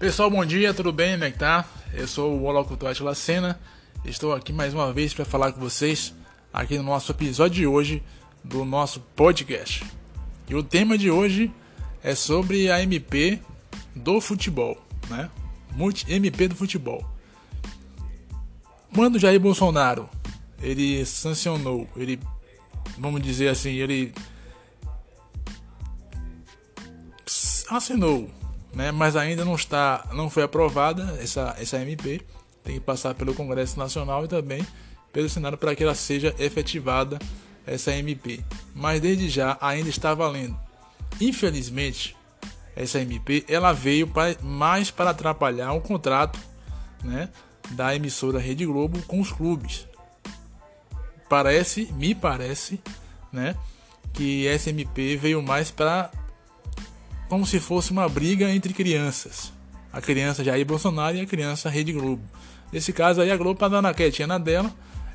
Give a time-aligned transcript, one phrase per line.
[0.00, 1.12] Pessoal, bom dia, tudo bem?
[1.12, 1.62] Como é que tá?
[1.92, 3.60] Eu sou o Holocutor Atila Sena.
[4.02, 6.14] Estou aqui mais uma vez para falar com vocês
[6.50, 8.02] aqui no nosso episódio de hoje
[8.42, 9.84] do nosso podcast.
[10.48, 11.52] E o tema de hoje
[12.02, 13.40] é sobre a MP
[13.94, 15.30] do futebol, né?
[16.08, 17.06] MP do futebol.
[18.94, 20.08] Quando Jair Bolsonaro
[20.62, 22.18] ele sancionou, ele
[22.96, 24.14] vamos dizer assim, ele
[27.68, 28.39] assinou
[28.74, 28.90] né?
[28.90, 32.20] Mas ainda não está, não foi aprovada essa essa MP.
[32.62, 34.66] Tem que passar pelo Congresso Nacional e também
[35.12, 37.18] pelo Senado para que ela seja efetivada
[37.66, 38.44] essa MP.
[38.74, 40.58] Mas desde já ainda está valendo.
[41.20, 42.16] Infelizmente,
[42.76, 46.38] essa MP ela veio pra, mais para atrapalhar o contrato,
[47.02, 47.28] né,
[47.70, 49.86] da emissora Rede Globo com os clubes.
[51.28, 52.80] Parece, me parece,
[53.32, 53.54] né,
[54.12, 56.10] que essa MP veio mais para
[57.30, 59.52] como se fosse uma briga entre crianças.
[59.92, 62.20] A criança Jair Bolsonaro e a criança Rede Globo.
[62.72, 64.68] Nesse caso aí a Globo tá dando a quietinha na dela.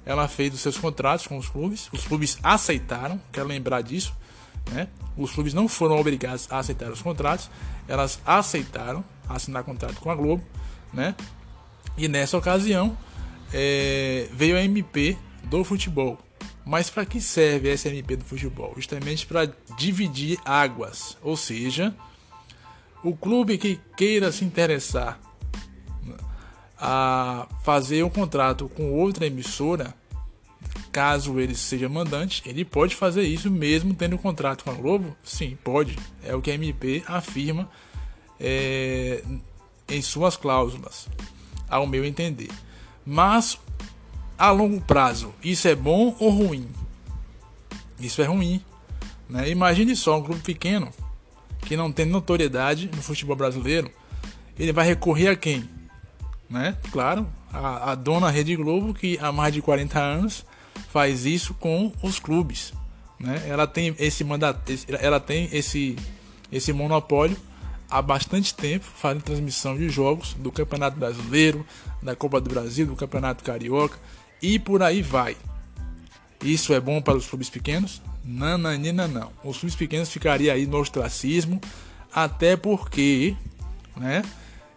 [0.06, 1.90] Ela fez os seus contratos com os clubes.
[1.92, 4.16] Os clubes aceitaram, quero lembrar disso.
[4.72, 4.88] Né?
[5.18, 7.50] Os clubes não foram obrigados a aceitar os contratos.
[7.86, 10.44] Elas aceitaram assinar contrato com a Globo.
[10.94, 11.14] Né?
[11.98, 12.98] E nessa ocasião
[13.54, 16.18] é, veio a MP do futebol.
[16.66, 18.74] Mas para que serve a SMP do futebol?
[18.76, 19.46] Justamente para
[19.78, 21.96] dividir águas, ou seja,
[23.04, 25.20] o clube que queira se interessar
[26.78, 29.94] a fazer um contrato com outra emissora,
[30.92, 35.16] caso ele seja mandante, ele pode fazer isso mesmo tendo um contrato com a Globo?
[35.24, 35.98] Sim, pode.
[36.24, 37.70] É o que a MP afirma
[38.40, 39.24] é,
[39.88, 41.08] em suas cláusulas,
[41.70, 42.50] ao meu entender.
[43.06, 43.60] Mas
[44.38, 46.68] a longo prazo, isso é bom ou ruim?
[48.00, 48.62] Isso é ruim.
[49.30, 49.50] Né?
[49.50, 50.92] Imagine só um clube pequeno
[51.62, 53.90] que não tem notoriedade no futebol brasileiro,
[54.58, 55.68] ele vai recorrer a quem?
[56.50, 56.78] Né?
[56.92, 60.46] Claro, a, a dona Rede Globo, que há mais de 40 anos
[60.90, 62.74] faz isso com os clubes.
[63.20, 63.44] Né?
[63.48, 64.62] Ela tem esse mandato,
[65.00, 65.96] ela tem esse,
[66.52, 67.38] esse monopólio
[67.90, 71.66] há bastante tempo, fazendo transmissão de jogos do Campeonato Brasileiro,
[72.02, 73.98] da Copa do Brasil, do Campeonato Carioca
[74.42, 75.36] e por aí vai.
[76.44, 78.02] Isso é bom para os clubes pequenos?
[78.24, 79.32] Nananina não.
[79.44, 81.62] Os clubes pequenos ficariam aí no ostracismo,
[82.14, 83.36] até porque
[83.96, 84.24] né,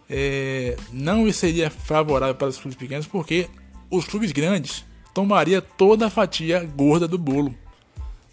[0.09, 3.49] é, não seria favorável para os clubes pequenos, porque
[3.89, 7.55] os clubes grandes tomaria toda a fatia gorda do bolo.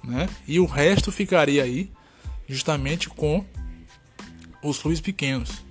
[0.05, 0.29] Né?
[0.47, 1.91] E o resto ficaria aí
[2.49, 3.45] justamente com
[4.63, 5.66] os clubes pequenos.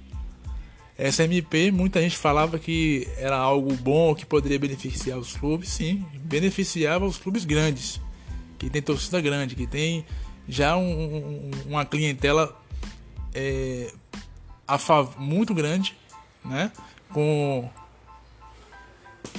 [0.97, 5.69] Essa MP, muita gente falava que era algo bom, que poderia beneficiar os clubes.
[5.69, 7.99] Sim, beneficiava os clubes grandes,
[8.57, 10.05] que tem torcida grande, que tem
[10.47, 12.57] já um, um, uma clientela
[13.33, 13.91] é,
[15.17, 15.95] muito grande,
[16.43, 16.71] né?
[17.11, 17.69] Com,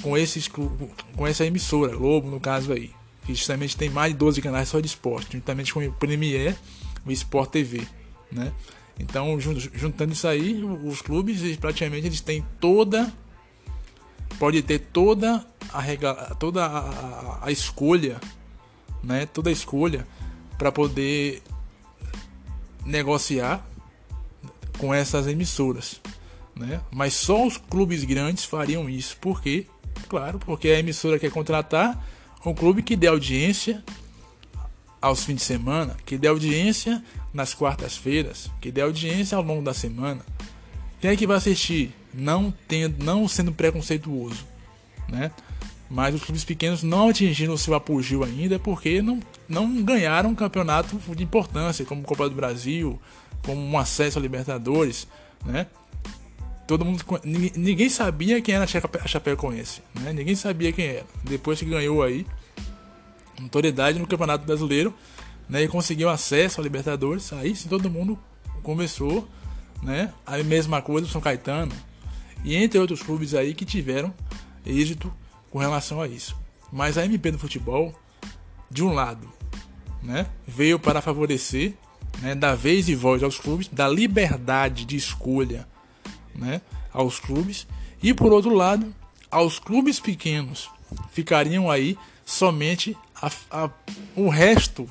[0.02, 2.90] com, esses, com essa emissora, Globo no caso aí,
[3.24, 6.56] que justamente tem mais de 12 canais só de esporte, juntamente com o Premier
[7.06, 7.82] o Sport TV,
[8.30, 8.52] né?
[8.98, 13.12] Então, juntando isso aí, os clubes praticamente eles têm toda
[14.38, 18.20] pode ter toda a toda a, a, a escolha,
[19.02, 19.26] né?
[19.26, 20.06] Toda a escolha
[20.58, 21.42] para poder
[22.84, 23.66] negociar
[24.78, 26.00] com essas emissoras,
[26.54, 26.80] né?
[26.90, 29.66] Mas só os clubes grandes fariam isso, porque,
[30.08, 32.02] claro, porque a emissora quer contratar
[32.44, 33.82] um clube que dê audiência
[35.00, 37.02] aos fins de semana, que dê audiência
[37.36, 40.22] nas quartas-feiras, que dê audiência ao longo da semana.
[41.00, 41.94] Quem é que vai assistir?
[42.14, 44.46] Não, tendo, não sendo preconceituoso,
[45.06, 45.30] né?
[45.88, 50.34] Mas os clubes pequenos não atingiram o seu apogeu ainda porque não, não ganharam um
[50.34, 52.98] campeonato de importância, como Copa do Brasil,
[53.44, 55.06] como um acesso a Libertadores,
[55.44, 55.66] né?
[56.66, 60.12] Todo mundo, ninguém sabia quem era a Chapecoense, né?
[60.12, 61.06] Ninguém sabia quem era.
[61.22, 62.26] Depois que ganhou aí
[63.40, 64.92] notoriedade no Campeonato Brasileiro,
[65.48, 68.18] né, e conseguiu acesso à Libertadores, aí sim todo mundo
[68.62, 69.28] começou,
[69.82, 71.72] né, a mesma coisa o São Caetano
[72.44, 74.12] e entre outros clubes aí que tiveram
[74.64, 75.12] êxito
[75.50, 76.36] com relação a isso.
[76.72, 77.94] Mas a MP do futebol,
[78.70, 79.32] de um lado,
[80.02, 81.74] né, veio para favorecer,
[82.20, 85.66] né, vez e voz aos clubes, dar liberdade de escolha,
[86.34, 86.60] né,
[86.92, 87.66] aos clubes,
[88.02, 88.94] e por outro lado,
[89.30, 90.70] aos clubes pequenos
[91.10, 93.70] ficariam aí somente a, a,
[94.14, 94.88] o resto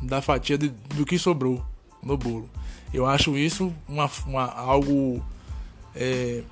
[0.00, 1.64] da fatia de, do que sobrou
[2.02, 2.48] no bolo.
[2.92, 5.22] Eu acho isso uma, uma algo
[5.94, 6.42] é,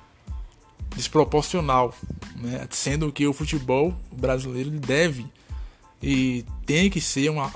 [0.95, 1.93] desproporcional,
[2.35, 2.67] né?
[2.69, 5.25] sendo que o futebol brasileiro deve
[6.01, 7.51] e tem que ser uma,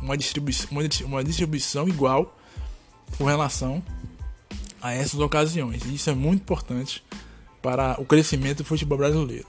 [0.00, 2.36] uma, distribuição, uma, uma distribuição igual
[3.18, 3.82] com relação
[4.80, 5.84] a essas ocasiões.
[5.86, 7.02] Isso é muito importante
[7.60, 9.46] para o crescimento do futebol brasileiro,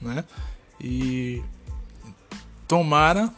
[0.00, 0.24] né?
[0.80, 1.42] E
[2.66, 3.32] tomara,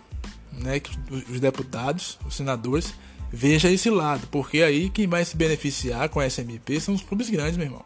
[0.52, 0.90] né, que
[1.30, 2.94] os deputados, os senadores
[3.32, 7.30] vejam esse lado, porque aí quem vai se beneficiar com a SMP são os clubes
[7.30, 7.84] grandes, meu irmão.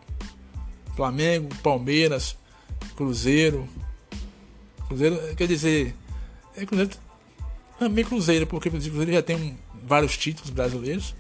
[0.97, 2.37] Flamengo, Palmeiras,
[2.97, 3.69] Cruzeiro.
[4.89, 5.95] Cruzeiro, quer dizer,
[6.57, 6.91] é Cruzeiro
[7.79, 9.55] também Cruzeiro, porque o Cruzeiro já tem um,
[9.87, 11.15] vários títulos brasileiros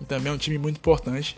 [0.00, 1.36] e também é um time muito importante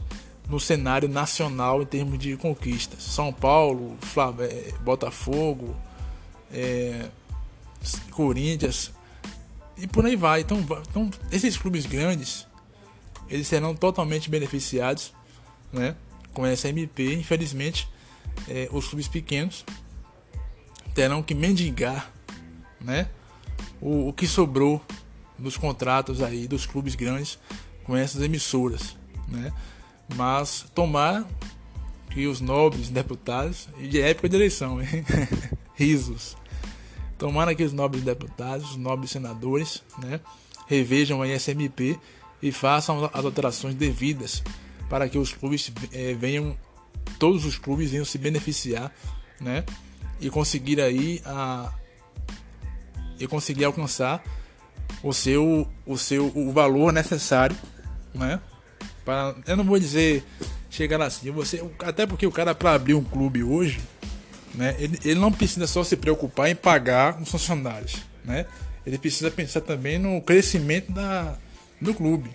[0.48, 3.02] no cenário nacional em termos de conquistas.
[3.02, 5.76] São Paulo, Flamengo, é, Botafogo,
[6.52, 7.08] é,
[8.10, 8.92] Corinthians
[9.82, 10.40] e por aí vai.
[10.40, 12.46] Então, então, esses clubes grandes
[13.28, 15.12] eles serão totalmente beneficiados,
[15.72, 15.96] né,
[16.32, 17.14] com essa MP.
[17.14, 17.88] Infelizmente,
[18.48, 19.64] é, os clubes pequenos
[20.94, 22.12] terão que mendigar,
[22.80, 23.08] né,
[23.80, 24.84] o, o que sobrou
[25.38, 27.38] dos contratos aí dos clubes grandes
[27.84, 28.96] com essas emissoras,
[29.26, 29.52] né?
[30.14, 31.26] Mas tomar
[32.10, 35.04] que os nobres deputados, e de época de eleição, hein?
[35.74, 36.36] risos,
[37.22, 40.18] tomara que os nobres deputados, os nobres senadores, né,
[40.66, 41.96] revejam a SMP
[42.42, 44.42] e façam as alterações devidas
[44.90, 46.58] para que os clubes é, venham,
[47.20, 48.92] todos os clubes venham se beneficiar,
[49.40, 49.64] né,
[50.20, 51.72] e conseguir aí a
[53.20, 54.20] e conseguir alcançar
[55.00, 57.56] o seu o seu o valor necessário,
[58.12, 58.40] né,
[59.04, 60.24] para, eu não vou dizer
[60.68, 63.80] chegar assim, você, até porque o cara para abrir um clube hoje,
[64.54, 68.46] né, ele, ele não precisa só se preocupar em pagar os funcionários, né?
[68.86, 71.36] Ele precisa pensar também no crescimento da,
[71.80, 72.30] do clube.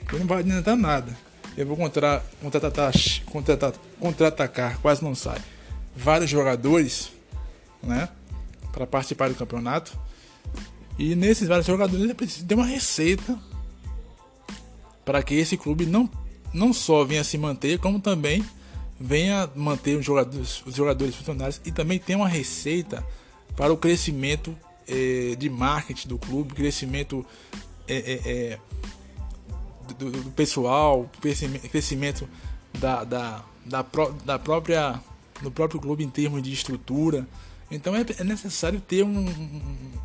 [0.00, 1.16] Porque não vai adiantar nada.
[1.56, 2.92] Eu vou contratar, contratar,
[3.26, 5.38] contratar, contratar quase não sai,
[5.96, 7.10] vários jogadores,
[7.82, 8.08] né,
[8.72, 9.98] para participar do campeonato.
[10.98, 13.38] E nesses vários jogadores ele precisa ter uma receita
[15.04, 16.08] para que esse clube não,
[16.52, 18.44] não só venha se manter, como também
[19.00, 23.04] venha manter os jogadores, os jogadores funcionários e também tenha uma receita
[23.56, 24.54] para o crescimento
[24.86, 27.24] é, de marketing do clube, crescimento
[27.88, 28.58] é,
[29.98, 31.10] do, do, pessoal,
[31.70, 32.28] crescimento,
[32.78, 35.00] da, da, da, pró, da própria
[35.42, 37.26] do próprio clube em termos de estrutura.
[37.70, 39.26] Então é, é necessário ter um,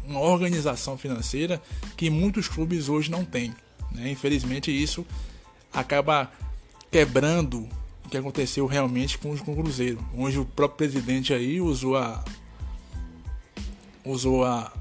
[0.07, 1.61] uma organização financeira
[1.97, 3.53] que muitos clubes hoje não têm.
[3.91, 4.09] Né?
[4.11, 5.05] Infelizmente, isso
[5.73, 6.31] acaba
[6.89, 7.67] quebrando
[8.05, 12.23] o que aconteceu realmente com, com o Cruzeiro, onde o próprio presidente aí usou a
[14.03, 14.71] usou a,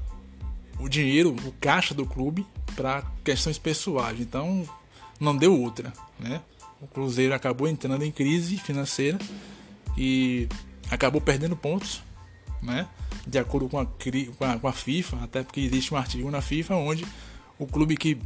[0.79, 2.45] o dinheiro, o caixa do clube
[2.75, 4.19] para questões pessoais.
[4.19, 4.67] Então,
[5.19, 6.41] não deu outra, né?
[6.79, 9.17] O Cruzeiro acabou entrando em crise financeira
[9.97, 10.47] e
[10.91, 12.03] acabou perdendo pontos,
[12.61, 12.87] né?
[13.25, 16.41] De acordo com a, com a, com a FIFA, até porque existe um artigo na
[16.41, 17.05] FIFA onde
[17.57, 18.19] o clube que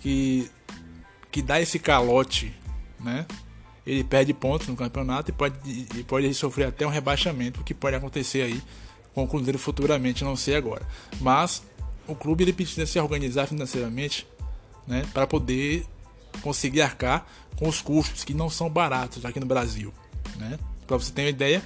[0.00, 0.50] que,
[1.30, 2.52] que dá esse calote,
[2.98, 3.26] né?
[3.86, 5.56] Ele perde pontos no campeonato e pode,
[5.96, 8.62] e pode sofrer até um rebaixamento, o que pode acontecer aí
[9.14, 10.86] com o Cruzeiro futuramente, não sei agora.
[11.20, 11.62] Mas
[12.06, 14.26] o clube ele precisa se organizar financeiramente,
[14.86, 15.86] né, para poder
[16.42, 19.92] conseguir arcar com os custos que não são baratos aqui no Brasil,
[20.36, 20.58] né?
[20.86, 21.62] Para você ter uma ideia,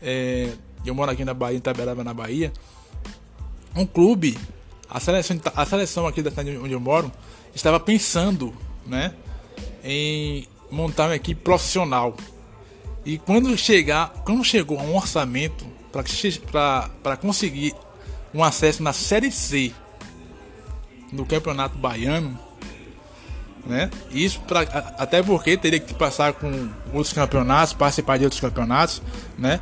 [0.00, 0.52] é,
[0.84, 2.52] eu moro aqui na Bahia, em Itaberaba, na Bahia.
[3.74, 4.38] Um clube,
[4.88, 6.30] a seleção, a seleção aqui da
[6.62, 7.10] onde eu moro,
[7.54, 8.54] estava pensando
[8.86, 9.14] né,
[9.84, 12.16] em montar uma equipe profissional.
[13.04, 15.66] E quando chegar, quando chegou a um orçamento
[17.02, 17.74] para conseguir
[18.34, 19.72] um acesso na Série C
[21.12, 22.38] do Campeonato Baiano,
[23.64, 23.90] né?
[24.10, 24.60] Isso pra,
[24.98, 29.02] até porque teria que passar com outros campeonatos, participar de outros campeonatos,
[29.38, 29.60] né?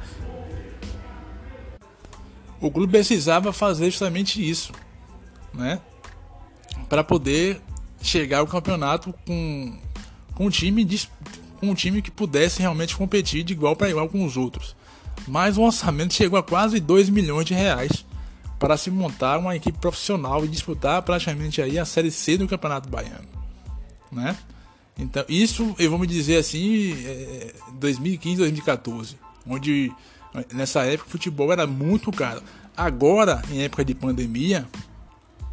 [2.60, 4.72] O clube precisava fazer justamente isso,
[5.52, 5.80] né?
[6.88, 7.60] Para poder
[8.00, 9.78] chegar ao campeonato com,
[10.36, 11.08] com um time de,
[11.58, 14.76] com um time que pudesse realmente competir de igual para igual com os outros.
[15.26, 18.04] Mas o orçamento chegou a quase 2 milhões de reais
[18.58, 22.88] para se montar uma equipe profissional e disputar praticamente aí a Série C do Campeonato
[22.88, 23.26] Baiano,
[24.12, 24.36] né?
[24.98, 29.16] Então, isso eu vou me dizer assim, é, 2015, 2014,
[29.46, 29.92] onde
[30.52, 32.42] nessa época o futebol era muito caro.
[32.76, 34.66] Agora, em época de pandemia,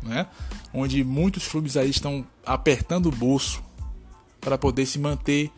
[0.01, 0.27] né?
[0.73, 3.63] Onde muitos clubes aí estão apertando o bolso
[4.43, 5.51] para poder se manter,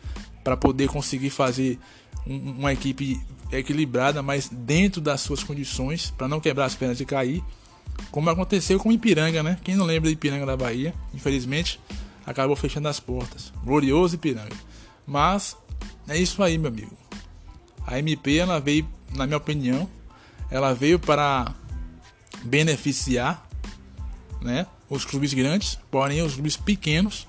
[0.44, 1.78] para poder conseguir fazer
[2.26, 7.04] um, uma equipe equilibrada, mas dentro das suas condições, para não quebrar as pernas e
[7.04, 7.42] cair,
[8.10, 9.58] como aconteceu com o Ipiranga, né?
[9.64, 11.80] Quem não lembra de Ipiranga da Bahia, infelizmente,
[12.26, 13.52] acabou fechando as portas.
[13.64, 14.56] Glorioso Ipiranga.
[15.06, 15.56] Mas
[16.08, 16.96] é isso aí, meu amigo.
[17.86, 19.88] A MP ela veio, na minha opinião,
[20.50, 21.54] ela veio para
[22.44, 23.46] beneficiar
[24.40, 24.66] né?
[24.88, 27.26] Os clubes grandes, porém os clubes pequenos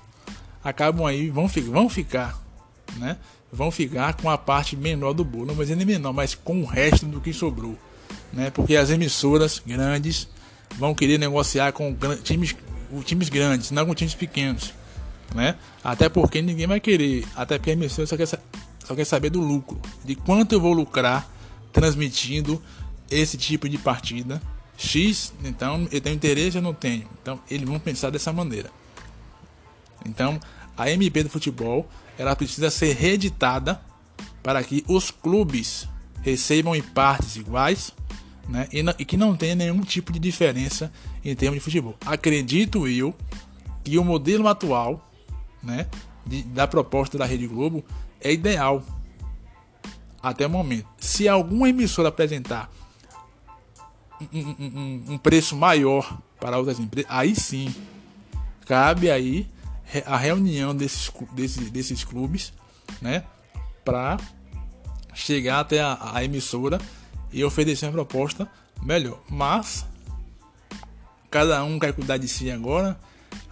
[0.62, 2.38] acabam aí vão, vão ficar
[2.96, 3.16] né?
[3.52, 6.66] Vão ficar com a parte menor do bolo, não vou nem menor, mas com o
[6.66, 7.76] resto do que sobrou,
[8.32, 8.50] né?
[8.50, 10.28] Porque as emissoras grandes
[10.76, 12.54] vão querer negociar com times,
[13.04, 14.72] times grandes, não com times pequenos,
[15.34, 15.56] né?
[15.82, 19.40] Até porque ninguém vai querer, até porque a emissora só quer, só quer saber do
[19.40, 21.28] lucro, de quanto eu vou lucrar
[21.72, 22.62] transmitindo
[23.10, 24.42] esse tipo de partida
[24.76, 27.06] X, então eu tenho interesse ou não tenho.
[27.20, 28.70] Então eles vão pensar dessa maneira.
[30.04, 30.38] Então
[30.76, 31.88] a MP do futebol
[32.18, 33.80] ela precisa ser reeditada
[34.42, 35.88] para que os clubes
[36.22, 37.92] recebam em partes iguais
[38.48, 40.92] né, e, e que não tenha nenhum tipo de diferença
[41.24, 41.96] em termos de futebol.
[42.04, 43.14] Acredito eu
[43.84, 45.06] que o modelo atual
[45.62, 45.86] né,
[46.26, 47.84] de, da proposta da Rede Globo
[48.20, 48.82] é ideal
[50.22, 50.86] até o momento.
[50.98, 52.70] Se alguma emissora apresentar
[54.32, 57.72] um, um, um, preço maior para outras empresas, aí sim
[58.66, 59.48] cabe aí
[60.06, 62.52] a reunião desses, desses, desses clubes,
[63.00, 63.24] né,
[63.84, 64.18] para
[65.14, 66.80] chegar até a, a, emissora
[67.32, 68.48] e oferecer uma proposta
[68.82, 69.20] melhor.
[69.28, 69.86] Mas
[71.30, 72.98] cada um quer cuidar de si agora,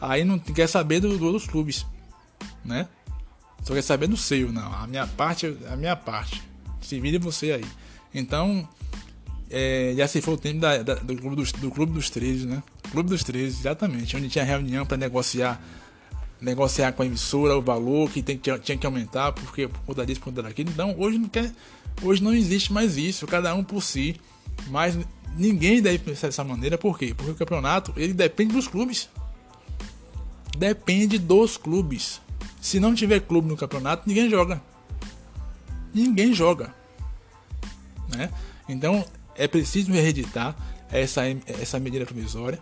[0.00, 1.86] aí não quer saber dos do outros clubes,
[2.64, 2.88] né?
[3.62, 4.72] Só quer saber do seu, não.
[4.72, 6.40] A minha parte, a minha parte.
[6.80, 7.64] Se vire você aí.
[8.14, 8.68] Então,
[9.50, 12.46] é, já se foi o tempo da, da, do, clube dos, do Clube dos 13,
[12.46, 12.62] né?
[12.92, 14.16] Clube dos 13, exatamente.
[14.16, 15.60] Onde tinha reunião para negociar
[16.40, 20.06] negociar com a emissora o valor que tem, tinha, tinha que aumentar porque por conta
[20.06, 20.70] disso, por conta daquilo.
[20.70, 21.52] Então, hoje não quer,
[22.02, 24.16] hoje não existe mais isso, cada um por si.
[24.68, 24.98] Mas
[25.36, 27.14] ninguém deve pensar dessa maneira, por quê?
[27.14, 29.08] Porque o campeonato, ele depende dos clubes.
[30.56, 32.20] Depende dos clubes.
[32.60, 34.62] Se não tiver clube no campeonato, ninguém joga.
[35.92, 36.74] Ninguém joga.
[38.08, 38.30] Né?
[38.68, 40.56] Então, é preciso reeditar
[40.90, 41.22] essa,
[41.60, 42.60] essa medida provisória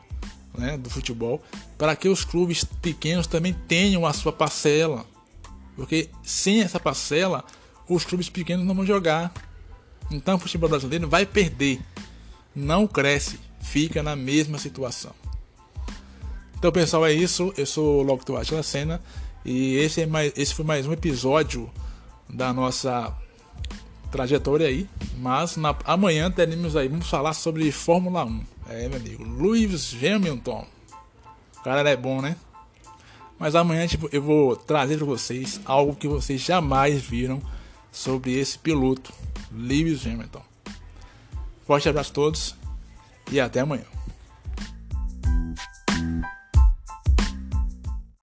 [0.56, 1.42] né, do futebol
[1.76, 5.04] para que os clubes pequenos também tenham a sua parcela.
[5.76, 7.44] Porque sem essa parcela,
[7.88, 9.32] os clubes pequenos não vão jogar.
[10.11, 11.80] Então o futebol brasileiro vai perder.
[12.54, 15.12] Não cresce, fica na mesma situação.
[16.56, 17.52] Então pessoal, é isso.
[17.56, 19.00] Eu sou o Atila Senna
[19.44, 21.70] e esse, é mais, esse foi mais um episódio
[22.28, 23.12] da nossa
[24.11, 24.88] trajetória aí.
[25.16, 28.44] Mas na, amanhã teremos aí, vamos falar sobre Fórmula 1.
[28.68, 30.66] É, meu amigo, Lewis Hamilton.
[31.59, 32.37] O cara é bom, né?
[33.38, 37.40] Mas amanhã tipo, eu vou trazer para vocês algo que vocês jamais viram
[37.90, 39.12] sobre esse piloto,
[39.52, 40.42] Lewis Hamilton.
[41.66, 42.54] Forte abraço a todos
[43.30, 43.93] e até amanhã.